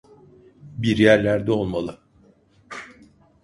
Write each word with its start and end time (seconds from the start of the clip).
Bir 0.77 0.97
yerlerde 0.97 1.51
olmalı. 1.51 1.99